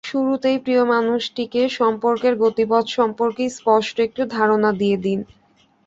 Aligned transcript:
শুরুতেই 0.03 0.57
প্রিয় 0.59 0.83
মানুষটিকে 0.91 1.61
সম্পর্কের 1.79 2.33
গতিপথ 2.43 2.85
সম্পর্কে 2.97 3.43
স্পষ্ট 3.57 3.95
একটি 3.99 4.21
ধারণা 4.35 4.69
দিয়ে 4.73 4.97
দিন। 4.97 5.19